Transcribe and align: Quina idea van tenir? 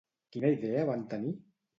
Quina 0.35 0.49
idea 0.55 0.85
van 0.89 1.03
tenir? 1.13 1.35